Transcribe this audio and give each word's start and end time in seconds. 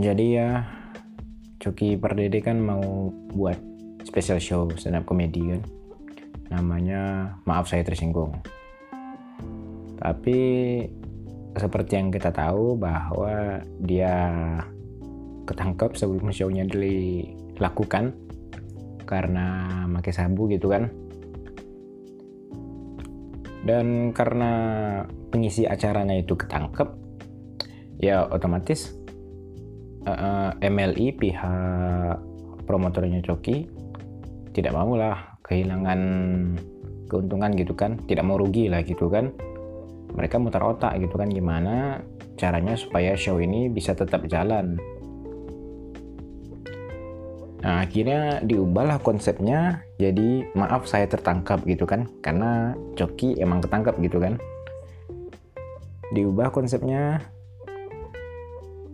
jadi 0.00 0.26
ya 0.32 0.50
Coki 1.60 2.00
Pardede 2.00 2.40
kan 2.40 2.56
mau 2.56 3.12
buat 3.36 3.60
special 4.08 4.40
show 4.40 4.64
stand 4.80 4.96
up 4.96 5.04
comedy 5.04 5.52
kan. 5.52 5.60
Namanya 6.48 7.36
maaf 7.44 7.68
saya 7.68 7.84
tersinggung. 7.84 8.32
Tapi 10.00 10.40
seperti 11.52 12.00
yang 12.00 12.08
kita 12.08 12.32
tahu 12.32 12.80
bahwa 12.80 13.60
dia 13.84 14.16
ketangkep 15.44 15.92
sebelum 16.00 16.32
show-nya 16.32 16.64
dilakukan 16.64 18.16
karena 19.04 19.68
pakai 20.00 20.12
sabu 20.16 20.48
gitu 20.48 20.72
kan. 20.72 20.88
Dan 23.60 24.16
karena 24.16 24.52
pengisi 25.28 25.68
acaranya 25.68 26.16
itu 26.16 26.32
ketangkep 26.32 26.88
ya 28.00 28.24
otomatis 28.32 28.96
uh, 30.06 30.56
eh, 30.56 30.70
MLI 30.70 31.06
pihak 31.16 32.16
promotornya 32.64 33.20
Coki 33.24 33.66
tidak 34.50 34.72
mau 34.74 34.94
lah 34.94 35.38
kehilangan 35.46 36.00
keuntungan 37.10 37.50
gitu 37.58 37.74
kan. 37.74 37.98
Tidak 38.06 38.22
mau 38.22 38.38
rugi 38.38 38.70
lah 38.70 38.86
gitu 38.86 39.10
kan. 39.10 39.34
Mereka 40.14 40.38
mutar 40.42 40.62
otak 40.62 40.98
gitu 40.98 41.14
kan 41.18 41.30
gimana 41.30 42.02
caranya 42.34 42.74
supaya 42.74 43.14
show 43.14 43.38
ini 43.38 43.70
bisa 43.70 43.94
tetap 43.94 44.26
jalan. 44.26 44.78
Nah 47.60 47.84
akhirnya 47.84 48.40
diubahlah 48.40 49.04
konsepnya 49.04 49.84
jadi 50.00 50.48
maaf 50.56 50.88
saya 50.88 51.06
tertangkap 51.06 51.62
gitu 51.66 51.84
kan. 51.84 52.08
Karena 52.24 52.74
Coki 52.96 53.38
emang 53.38 53.62
ketangkap 53.62 53.98
gitu 54.02 54.18
kan. 54.18 54.40
Diubah 56.10 56.50
konsepnya 56.50 57.22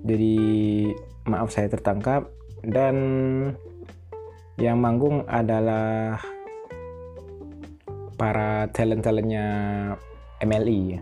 jadi 0.02 0.36
maaf 1.30 1.54
saya 1.54 1.70
tertangkap. 1.70 2.28
Dan 2.66 2.96
yang 4.58 4.80
manggung 4.82 5.22
adalah 5.28 6.18
para 8.16 8.66
talent-talentnya 8.72 9.46
MLI 10.40 10.98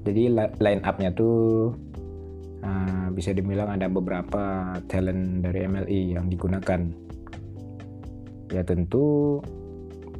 jadi 0.00 0.32
line 0.56 0.82
up-nya 0.84 1.12
tuh 1.12 1.70
uh, 2.64 3.06
bisa 3.12 3.36
dibilang 3.36 3.68
ada 3.68 3.86
beberapa 3.86 4.74
talent 4.88 5.44
dari 5.44 5.68
MLI 5.68 6.16
yang 6.16 6.26
digunakan. 6.32 6.80
Ya 8.50 8.64
tentu 8.64 9.38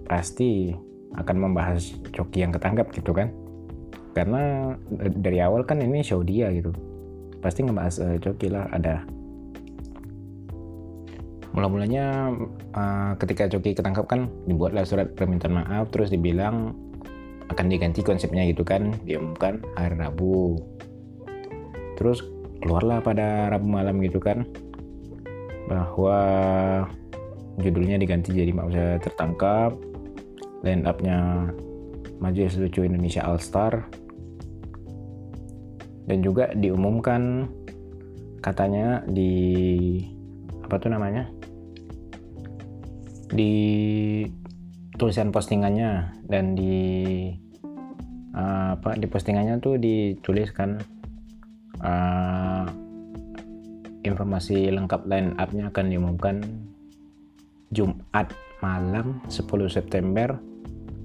pasti 0.05 0.71
akan 1.17 1.37
membahas 1.51 1.97
Coki 2.13 2.45
yang 2.45 2.53
ketangkap 2.53 2.93
gitu 2.93 3.17
kan. 3.17 3.33
Karena 4.13 4.75
dari 5.17 5.41
awal 5.41 5.65
kan 5.65 5.81
ini 5.81 6.05
show 6.05 6.21
dia 6.21 6.53
gitu 6.53 6.75
pasti 7.41 7.65
ngebahas 7.65 7.95
uh, 8.01 8.17
Coki 8.21 8.49
lah 8.53 8.69
ada. 8.71 9.05
Mula-mulanya 11.51 12.31
uh, 12.77 13.13
ketika 13.19 13.51
Coki 13.51 13.75
ketangkap 13.75 14.07
kan 14.07 14.31
dibuatlah 14.47 14.87
surat 14.87 15.13
permintaan 15.19 15.59
maaf 15.59 15.91
terus 15.91 16.15
dibilang 16.15 16.77
akan 17.51 17.67
diganti 17.67 18.07
konsepnya 18.07 18.47
gitu 18.47 18.63
kan 18.63 18.95
diumumkan 19.03 19.59
hari 19.75 19.99
Rabu. 19.99 20.63
Terus 21.99 22.23
keluarlah 22.63 23.03
pada 23.03 23.51
Rabu 23.51 23.67
malam 23.67 23.99
gitu 23.99 24.23
kan 24.23 24.47
bahwa 25.67 26.19
judulnya 27.59 27.99
diganti 27.99 28.31
jadi 28.31 28.55
maaf 28.55 28.71
saya 28.71 28.97
tertangkap 29.03 29.75
line 30.63 30.87
upnya 30.87 31.51
Lucu 32.21 32.85
Indonesia 32.85 33.25
All 33.25 33.41
Star 33.41 33.89
dan 36.11 36.27
juga 36.27 36.51
diumumkan 36.59 37.47
katanya 38.43 39.07
di 39.07 39.31
apa 40.67 40.75
tuh 40.83 40.91
namanya? 40.91 41.31
Di 43.31 43.55
tulisan 44.99 45.31
postingannya 45.31 46.19
dan 46.27 46.59
di 46.59 47.31
uh, 48.35 48.75
apa 48.75 48.99
di 48.99 49.07
postingannya 49.07 49.63
tuh 49.63 49.79
dituliskan 49.79 50.83
uh, 51.79 52.67
informasi 54.03 54.67
lengkap 54.75 55.07
line 55.07 55.39
up-nya 55.39 55.71
akan 55.71 55.95
diumumkan 55.95 56.43
Jumat 57.71 58.35
malam 58.59 59.23
10 59.31 59.47
September 59.71 60.35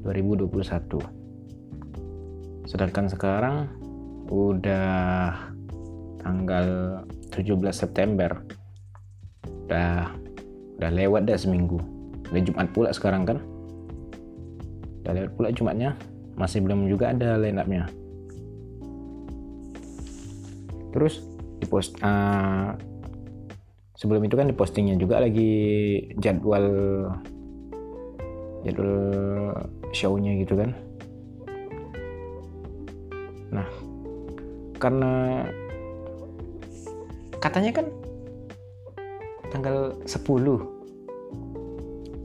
2021 0.01 2.65
sedangkan 2.65 3.05
sekarang 3.05 3.84
udah 4.29 5.33
tanggal 6.21 6.65
17 7.33 7.59
September. 7.73 8.41
Udah 9.65 10.13
udah 10.81 10.91
lewat 10.91 11.29
dah 11.29 11.37
seminggu. 11.37 11.81
Udah 12.29 12.41
Jumat 12.41 12.67
pula 12.73 12.89
sekarang 12.93 13.25
kan? 13.25 13.37
Udah 15.05 15.11
lewat 15.13 15.31
pula 15.37 15.49
Jumatnya. 15.53 15.97
Masih 16.35 16.59
belum 16.65 16.91
juga 16.91 17.15
ada 17.15 17.39
line 17.39 17.61
up 17.61 17.69
nya 17.69 17.87
terus 20.95 21.27
di 21.59 21.67
post 21.67 21.99
uh, 21.99 22.71
sebelum 23.99 24.23
itu 24.23 24.39
kan 24.39 24.47
di 24.47 24.55
postingnya 24.55 24.95
juga 24.95 25.19
lagi 25.19 25.51
jadwal 26.23 26.71
jadwal 28.63 28.95
show-nya 29.91 30.39
gitu 30.39 30.55
kan? 30.55 30.71
Nah 33.51 33.67
karena 34.77 35.43
katanya 37.39 37.71
kan 37.71 37.85
tanggal 39.53 39.95
10 40.03 40.75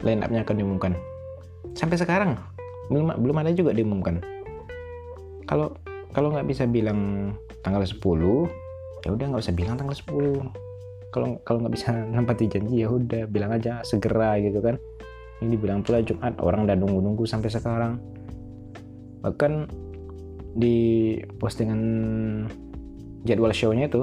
line 0.03 0.21
up-nya 0.25 0.43
akan 0.43 0.57
diumumkan. 0.57 0.93
Sampai 1.77 2.01
sekarang 2.01 2.35
belum 2.91 3.15
belum 3.23 3.37
ada 3.39 3.55
juga 3.55 3.71
diumumkan. 3.71 4.19
Kalau 5.47 5.77
kalau 6.11 6.35
nggak 6.35 6.49
bisa 6.51 6.67
bilang 6.67 7.33
tanggal 7.63 7.87
10, 7.87 7.95
ya 9.07 9.11
udah 9.15 9.27
nggak 9.31 9.43
usah 9.45 9.55
bilang 9.55 9.79
tanggal 9.79 9.95
10. 9.95 10.51
Kalau 11.15 11.39
kalau 11.47 11.59
nggak 11.63 11.75
bisa 11.75 11.95
nempati 12.15 12.51
janji 12.51 12.83
ya 12.83 12.91
udah 12.91 13.31
bilang 13.31 13.55
aja 13.55 13.85
segera 13.87 14.41
gitu 14.43 14.59
kan. 14.59 14.81
Ini 15.41 15.57
dibilang 15.57 15.81
pula 15.81 16.05
Jumat, 16.05 16.37
orang 16.45 16.69
udah 16.69 16.77
nunggu-nunggu 16.77 17.25
sampai 17.25 17.49
sekarang. 17.49 17.97
Bahkan 19.25 19.53
di 20.55 21.15
postingan 21.39 21.81
jadwal 23.23 23.55
show-nya 23.55 23.87
itu 23.87 24.03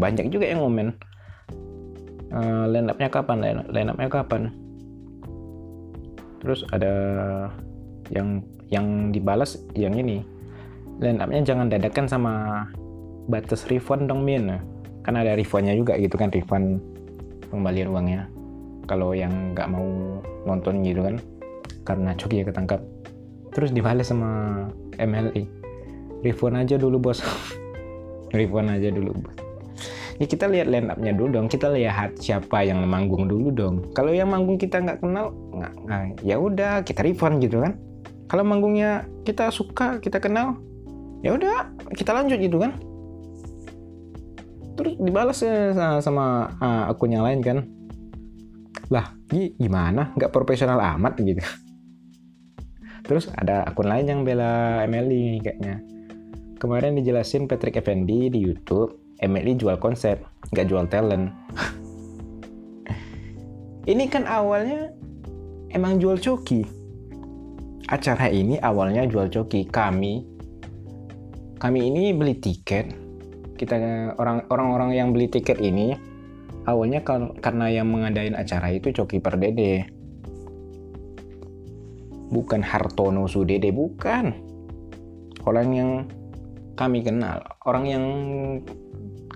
banyak 0.00 0.32
juga 0.32 0.48
yang 0.48 0.64
ngomen 0.64 0.96
uh, 2.32 2.64
line 2.70 2.88
up-nya 2.88 3.08
kapan 3.12 3.38
line, 3.68 4.08
kapan. 4.08 4.48
Terus 6.40 6.64
ada 6.72 6.94
yang 8.08 8.40
yang 8.72 9.12
dibalas 9.12 9.60
yang 9.76 9.92
ini 9.92 10.24
line 11.02 11.20
up-nya 11.20 11.44
jangan 11.44 11.68
dadakan 11.68 12.06
sama 12.08 12.64
batas 13.28 13.68
refund 13.68 14.08
dong 14.08 14.24
min. 14.24 14.56
Kan 15.04 15.16
ada 15.16 15.36
refundnya 15.36 15.76
juga 15.76 15.96
gitu 16.00 16.16
kan 16.16 16.32
refund 16.32 16.80
pengembalian 17.52 17.88
uangnya. 17.92 18.22
Kalau 18.88 19.12
yang 19.12 19.52
nggak 19.52 19.68
mau 19.68 19.86
nonton 20.48 20.80
gitu 20.80 21.04
kan 21.04 21.20
karena 21.84 22.12
coki 22.16 22.40
ya 22.40 22.44
ketangkap 22.48 22.80
terus 23.50 23.74
dibalas 23.74 24.10
sama 24.10 24.64
MLI 24.98 25.60
refund 26.24 26.56
aja 26.56 26.76
dulu 26.76 27.10
bos. 27.10 27.20
Refund 28.36 28.68
aja 28.70 28.88
dulu 28.92 29.16
bos. 29.16 29.36
Ya 30.20 30.28
kita 30.28 30.52
lihat 30.52 30.68
line 30.68 30.92
up-nya 30.92 31.16
dulu 31.16 31.40
dong. 31.40 31.46
Kita 31.48 31.72
lihat 31.72 32.20
siapa 32.20 32.60
yang 32.60 32.84
manggung 32.84 33.24
dulu 33.24 33.48
dong. 33.48 33.88
Kalau 33.96 34.12
yang 34.12 34.28
manggung 34.28 34.60
kita 34.60 34.84
nggak 34.84 35.00
kenal 35.00 35.32
nggak 35.32 35.72
nah, 35.88 36.04
ya 36.20 36.36
udah 36.36 36.84
kita 36.84 37.00
refund 37.00 37.40
gitu 37.40 37.64
kan. 37.64 37.80
Kalau 38.28 38.44
manggungnya 38.44 39.08
kita 39.26 39.48
suka 39.50 39.98
kita 39.98 40.20
kenal 40.22 40.60
ya 41.24 41.34
udah 41.34 41.72
kita 41.96 42.12
lanjut 42.12 42.36
gitu 42.36 42.60
kan. 42.60 42.76
Terus 44.76 44.96
dibalas 45.00 45.40
ya 45.40 45.72
sama, 45.76 45.98
sama 46.00 46.24
uh, 46.60 46.92
akun 46.92 47.16
yang 47.16 47.24
lain 47.24 47.40
kan. 47.40 47.58
Lah 48.92 49.16
gimana? 49.32 50.12
Nggak 50.20 50.32
profesional 50.36 50.78
amat 51.00 51.16
gitu 51.16 51.40
Terus 53.10 53.26
ada 53.34 53.66
akun 53.66 53.90
lain 53.90 54.06
yang 54.06 54.20
bela 54.22 54.86
Emily 54.86 55.42
kayaknya. 55.42 55.82
Kemarin 56.62 56.94
dijelasin 56.94 57.50
Patrick 57.50 57.74
Effendi 57.74 58.30
di 58.30 58.38
YouTube, 58.38 59.18
Emily 59.18 59.58
jual 59.58 59.82
konsep, 59.82 60.22
nggak 60.54 60.70
jual 60.70 60.86
talent. 60.86 61.34
ini 63.90 64.06
kan 64.06 64.30
awalnya 64.30 64.94
emang 65.74 65.98
jual 65.98 66.22
coki. 66.22 66.62
Acara 67.90 68.30
ini 68.30 68.62
awalnya 68.62 69.02
jual 69.10 69.26
coki. 69.26 69.66
Kami, 69.66 70.22
kami 71.58 71.90
ini 71.90 72.14
beli 72.14 72.38
tiket. 72.38 72.94
Kita 73.58 73.74
orang 74.22 74.46
orang 74.46 74.94
yang 74.94 75.10
beli 75.10 75.26
tiket 75.26 75.58
ini 75.58 75.98
awalnya 76.70 77.02
karena 77.42 77.74
yang 77.74 77.90
mengadain 77.90 78.38
acara 78.38 78.70
itu 78.70 78.94
Coki 78.94 79.18
Perdede 79.18 79.99
bukan 82.30 82.62
Hartono 82.62 83.26
Sudede, 83.26 83.74
bukan. 83.74 84.32
Orang 85.44 85.74
yang 85.74 85.90
kami 86.78 87.04
kenal, 87.04 87.42
orang 87.66 87.84
yang 87.84 88.04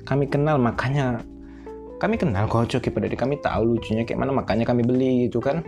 kami 0.07 0.31
kenal 0.31 0.57
makanya 0.57 1.21
kami 1.99 2.17
kenal 2.17 2.49
kocok 2.49 2.89
pada 2.93 3.09
dari 3.09 3.17
kami 3.17 3.35
tahu 3.41 3.77
lucunya 3.77 4.05
kayak 4.05 4.21
mana 4.21 4.33
makanya 4.33 4.65
kami 4.65 4.87
beli 4.87 5.29
gitu 5.29 5.43
kan. 5.43 5.61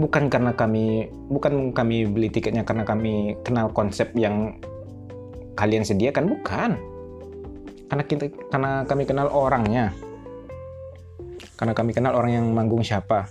Bukan 0.00 0.32
karena 0.32 0.56
kami 0.56 1.10
bukan 1.28 1.74
kami 1.76 2.08
beli 2.08 2.32
tiketnya 2.32 2.64
karena 2.64 2.86
kami 2.86 3.36
kenal 3.44 3.68
konsep 3.74 4.14
yang 4.16 4.56
kalian 5.58 5.84
sediakan 5.84 6.30
bukan. 6.30 6.70
Karena 7.90 8.04
kita 8.06 8.30
karena 8.48 8.86
kami 8.86 9.02
kenal 9.04 9.28
orangnya. 9.28 9.92
Karena 11.58 11.76
kami 11.76 11.92
kenal 11.92 12.16
orang 12.16 12.32
yang 12.40 12.46
manggung 12.56 12.80
siapa 12.80 13.28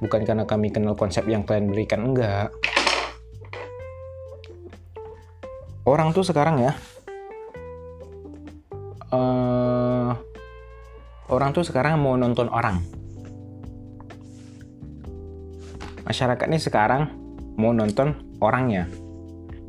bukan 0.00 0.24
karena 0.24 0.44
kami 0.48 0.72
kenal 0.72 0.96
konsep 0.96 1.28
yang 1.28 1.44
kalian 1.44 1.70
berikan 1.70 2.12
enggak. 2.12 2.48
Orang 5.84 6.12
tuh 6.12 6.24
sekarang 6.24 6.60
ya 6.60 6.72
uh, 9.14 10.10
orang 11.30 11.50
tuh 11.54 11.66
sekarang 11.66 11.98
mau 12.00 12.14
nonton 12.14 12.50
orang. 12.50 12.82
Masyarakat 16.06 16.46
ini 16.50 16.58
sekarang 16.58 17.02
mau 17.54 17.70
nonton 17.70 18.18
orangnya 18.42 18.90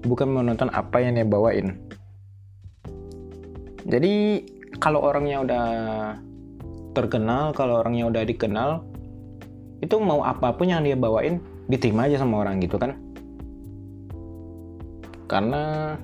bukan 0.01 0.27
mau 0.33 0.41
nonton 0.41 0.73
apa 0.73 0.97
yang 1.01 1.13
dia 1.13 1.27
bawain. 1.27 1.77
Jadi 3.85 4.45
kalau 4.81 5.05
orangnya 5.05 5.41
udah 5.41 5.67
terkenal 6.97 7.53
kalau 7.53 7.81
orangnya 7.81 8.09
udah 8.09 8.23
dikenal 8.25 8.81
itu 9.81 9.95
mau 9.97 10.21
apa 10.21 10.53
pun 10.53 10.69
yang 10.69 10.85
dia 10.85 10.93
bawain 10.93 11.41
diterima 11.65 12.05
aja 12.05 12.21
sama 12.21 12.45
orang 12.45 12.61
gitu 12.61 12.77
kan. 12.77 12.93
Karena 15.25 15.95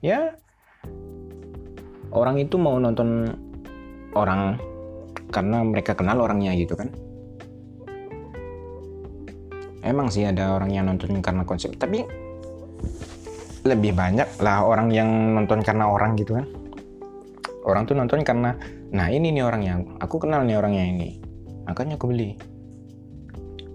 ya 0.00 0.32
orang 2.10 2.40
itu 2.40 2.56
mau 2.56 2.80
nonton 2.80 3.36
orang 4.16 4.56
karena 5.28 5.62
mereka 5.62 5.92
kenal 5.92 6.24
orangnya 6.24 6.56
gitu 6.56 6.72
kan. 6.74 6.88
Emang 9.84 10.08
sih 10.08 10.24
ada 10.24 10.56
orang 10.56 10.72
yang 10.72 10.88
nonton 10.88 11.20
karena 11.20 11.44
konsep 11.44 11.76
tapi 11.76 12.04
lebih 13.60 13.92
banyak 13.92 14.40
lah 14.40 14.64
orang 14.64 14.88
yang 14.88 15.36
nonton 15.36 15.60
karena 15.60 15.84
orang 15.84 16.16
gitu 16.16 16.40
kan. 16.40 16.48
Orang 17.60 17.84
tuh 17.84 17.92
nonton 17.92 18.24
karena 18.24 18.56
nah 18.90 19.06
ini 19.12 19.30
nih 19.30 19.44
orangnya 19.46 19.78
aku 20.02 20.26
kenal 20.26 20.42
nih 20.42 20.58
orangnya 20.58 20.82
ini 20.82 21.22
makanya 21.62 21.94
aku 21.94 22.10
beli 22.10 22.34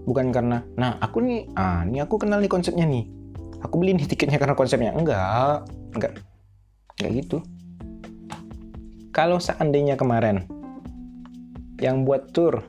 bukan 0.06 0.30
karena 0.30 0.62
nah 0.78 0.96
aku 1.02 1.18
nih 1.18 1.50
ah 1.58 1.82
ini 1.82 1.98
aku 1.98 2.22
kenal 2.22 2.38
nih 2.38 2.48
konsepnya 2.48 2.86
nih. 2.86 3.04
Aku 3.66 3.82
beli 3.82 3.98
nih 3.98 4.06
tiketnya 4.06 4.38
karena 4.38 4.54
konsepnya. 4.54 4.94
Enggak 4.94 5.66
enggak. 5.98 6.12
Enggak 6.96 7.10
gitu. 7.18 7.38
Kalau 9.10 9.42
seandainya 9.42 9.98
kemarin 9.98 10.46
yang 11.82 12.06
buat 12.06 12.30
tour 12.32 12.62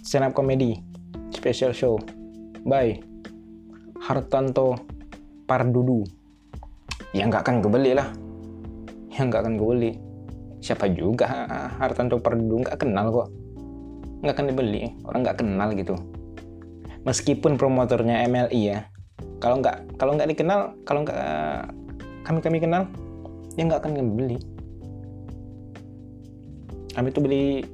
stand 0.00 0.30
up 0.30 0.32
comedy 0.32 0.80
special 1.34 1.74
show 1.74 1.98
by 2.64 2.96
Hartanto 4.00 4.80
Pardudu 5.44 6.06
ya 7.10 7.26
nggak 7.26 7.42
akan 7.42 7.56
kebeli 7.60 7.92
lah. 7.98 8.08
Ya 9.10 9.26
nggak 9.26 9.42
akan 9.42 9.54
kebeli. 9.58 9.98
Siapa 10.60 10.86
juga 10.92 11.26
Hartanto 11.80 12.22
Pardudu 12.22 12.62
nggak 12.62 12.78
kenal 12.78 13.10
kok 13.10 13.39
nggak 14.20 14.34
akan 14.36 14.46
dibeli 14.52 14.92
orang 15.04 15.20
nggak 15.24 15.38
kenal 15.40 15.68
gitu. 15.72 15.96
Meskipun 17.00 17.56
promotornya 17.56 18.28
MLI 18.28 18.60
ya 18.60 18.78
kalau 19.40 19.64
nggak 19.64 19.96
kalau 19.96 20.14
nggak 20.16 20.28
dikenal 20.36 20.76
kalau 20.84 21.00
nggak 21.02 21.18
kami 22.28 22.38
kami 22.44 22.58
kenal 22.60 22.84
ya 23.56 23.64
nggak 23.64 23.80
akan 23.80 23.96
dibeli 23.96 24.38
kami 26.92 27.08
tuh 27.08 27.22
beli 27.24 27.64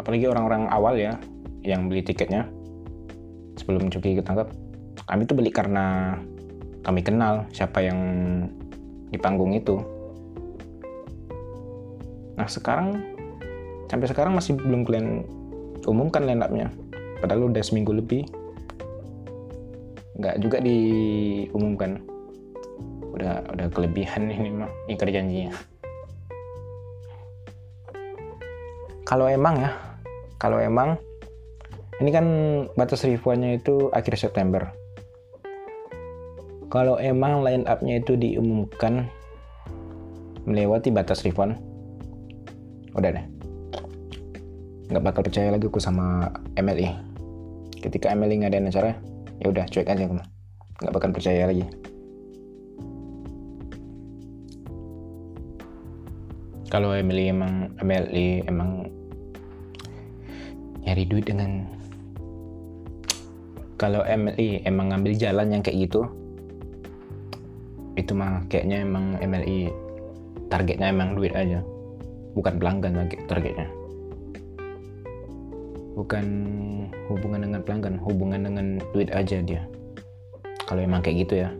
apalagi 0.00 0.24
orang-orang 0.26 0.72
awal 0.72 0.96
ya 0.96 1.20
yang 1.62 1.86
beli 1.92 2.00
tiketnya 2.00 2.48
sebelum 3.60 3.92
Cuki 3.92 4.18
ketangkap 4.18 4.48
kami 5.04 5.28
tuh 5.28 5.36
beli 5.36 5.52
karena 5.52 6.16
kami 6.82 7.04
kenal 7.04 7.46
siapa 7.54 7.78
yang 7.84 8.00
di 9.12 9.20
panggung 9.20 9.52
itu. 9.54 9.78
Nah 12.34 12.48
sekarang 12.48 12.98
sampai 13.86 14.08
sekarang 14.08 14.32
masih 14.32 14.56
belum 14.56 14.88
kalian 14.88 15.22
umumkan 15.88 16.26
line 16.26 16.42
up-nya 16.42 16.68
padahal 17.18 17.50
udah 17.50 17.62
seminggu 17.62 17.94
lebih. 17.94 18.26
Nggak 20.18 20.38
juga 20.44 20.58
diumumkan. 20.60 22.02
Udah 23.12 23.44
udah 23.52 23.66
kelebihan 23.70 24.32
ini 24.32 24.48
mah 24.52 24.72
ingkar 24.88 25.12
janjinya 25.12 25.52
kalau 29.12 29.28
emang 29.28 29.60
ya 29.60 29.70
kalau 30.40 30.56
emang 30.56 30.96
ini 32.00 32.08
kan 32.08 32.26
batas 32.72 33.04
refundnya 33.04 33.60
itu 33.60 33.92
akhir 33.92 34.16
September. 34.16 34.72
Kalau 36.72 36.96
emang 36.96 37.44
line 37.44 37.68
up-nya 37.68 38.00
itu 38.00 38.16
diumumkan 38.16 39.12
melewati 40.48 40.88
batas 40.88 41.28
refund 41.28 41.60
udah 42.96 43.12
deh 43.12 43.26
nggak 44.92 45.04
bakal 45.08 45.24
percaya 45.24 45.48
lagi 45.48 45.64
aku 45.72 45.80
sama 45.80 46.28
MLI 46.60 46.92
ketika 47.80 48.12
nggak 48.12 48.52
ada 48.52 48.60
acara 48.68 48.92
ya 49.40 49.48
udah 49.48 49.64
cuek 49.64 49.88
aja 49.88 50.04
aku 50.04 50.20
nggak 50.84 50.92
bakal 50.92 51.10
percaya 51.16 51.48
lagi. 51.48 51.64
Kalau 56.72 56.96
Emily 56.96 57.28
emang 57.28 57.68
MLI 57.84 58.48
emang 58.48 58.88
nyari 60.88 61.04
duit 61.04 61.28
dengan 61.28 61.68
kalau 63.76 64.00
MLI 64.08 64.64
emang 64.64 64.92
ngambil 64.92 65.12
jalan 65.20 65.52
yang 65.52 65.62
kayak 65.64 65.88
gitu 65.88 66.08
itu 67.92 68.12
mah 68.16 68.40
kayaknya 68.48 68.88
emang 68.88 69.20
MLI 69.20 69.68
targetnya 70.48 70.92
emang 70.92 71.16
duit 71.16 71.32
aja. 71.32 71.60
Bukan 72.32 72.56
pelanggan 72.56 73.08
targetnya 73.28 73.81
bukan 75.92 76.26
hubungan 77.12 77.44
dengan 77.44 77.60
pelanggan 77.60 77.96
hubungan 78.00 78.40
dengan 78.48 78.66
duit 78.96 79.12
aja 79.12 79.40
dia. 79.44 79.62
Kalau 80.64 80.80
emang 80.80 81.04
kayak 81.04 81.28
gitu 81.28 81.34
ya. 81.44 81.50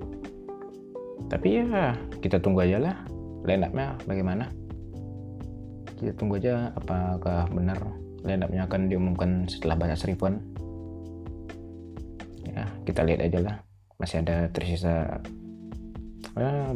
Tapi 1.29 1.60
ya 1.60 1.96
kita 2.24 2.41
tunggu 2.41 2.65
aja 2.65 2.79
lah. 2.81 2.96
Line 3.44 3.67
up-nya 3.67 3.98
bagaimana? 4.08 4.48
Kita 5.98 6.12
tunggu 6.17 6.39
aja 6.39 6.70
apakah 6.74 7.51
benar 7.53 7.79
line 8.22 8.43
up-nya 8.43 8.65
akan 8.67 8.81
diumumkan 8.89 9.31
setelah 9.51 9.77
banyak 9.77 9.98
refund. 10.08 10.41
Ya 12.46 12.65
kita 12.89 13.05
lihat 13.05 13.20
aja 13.27 13.39
lah. 13.43 13.56
Masih 14.01 14.24
ada 14.24 14.51
tersisa 14.51 15.20
ya, 16.34 16.72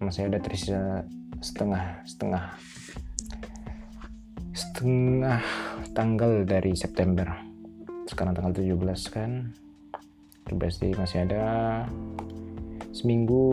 masih 0.00 0.30
ada 0.30 0.38
tersisa 0.40 1.04
setengah 1.38 2.02
setengah 2.02 2.44
setengah 4.58 5.42
tanggal 5.92 6.44
dari 6.44 6.72
September. 6.74 7.28
Sekarang 8.08 8.32
tanggal 8.32 8.56
17 8.56 8.74
kan. 9.12 9.52
Berarti 10.48 10.96
masih 10.96 11.28
ada. 11.28 11.44
Seminggu 12.92 13.44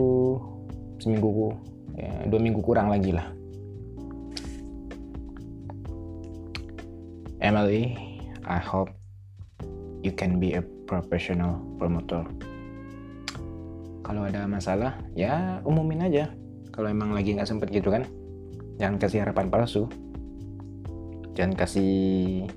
seminggu 0.96 1.52
ya, 1.92 2.24
dua 2.26 2.40
minggu 2.40 2.60
kurang 2.64 2.88
lagi 2.88 3.12
lah. 3.12 3.28
Emily 7.44 7.94
I 8.48 8.58
hope 8.58 8.90
you 10.00 10.10
can 10.10 10.40
be 10.40 10.56
a 10.56 10.64
professional 10.88 11.60
promoter. 11.76 12.24
Kalau 14.00 14.24
ada 14.24 14.48
masalah 14.48 14.96
ya 15.12 15.60
umumin 15.68 16.08
aja. 16.08 16.32
Kalau 16.72 16.88
emang 16.88 17.12
lagi 17.12 17.36
nggak 17.36 17.48
sempet 17.48 17.72
gitu 17.72 17.92
kan 17.92 18.04
jangan 18.76 18.96
kasih 19.00 19.24
harapan 19.24 19.48
palsu 19.48 19.88
jangan 21.36 21.54
kasih 21.54 22.48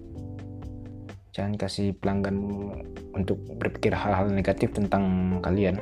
jangan 1.35 1.53
kasih 1.59 1.93
pelangganmu 1.99 2.79
untuk 3.13 3.37
berpikir 3.59 3.91
hal-hal 3.91 4.31
negatif 4.31 4.71
tentang 4.71 5.37
kalian 5.43 5.77